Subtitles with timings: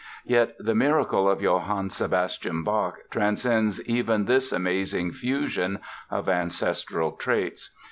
[0.25, 5.77] Yet the miracle of Johann Sebastian Bach transcends even this amazing fusion
[6.09, 7.69] of ancestral traits.